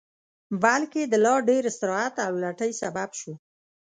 [0.63, 3.33] بلکې د لا ډېر استراحت او لټۍ سبب شو